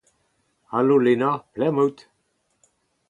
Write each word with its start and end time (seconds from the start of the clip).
Alo 0.79 0.95
Lena! 1.03 1.29
Pelec’h 1.53 1.67
emaout? 1.69 1.99